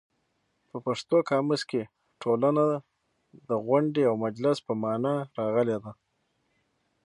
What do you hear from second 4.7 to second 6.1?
مانا راغلې ده.